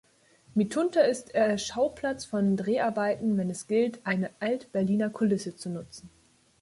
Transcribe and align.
Mitunter 0.55 1.07
ist 1.07 1.35
er 1.35 1.59
Schauplatz 1.59 2.25
von 2.25 2.57
Dreharbeiten 2.57 3.37
wenn 3.37 3.51
es 3.51 3.67
gilt, 3.67 4.03
eine 4.03 4.31
Alt-Berliner 4.39 5.11
Kulisse 5.11 5.55
zu 5.55 5.69
nutzen. 5.69 6.09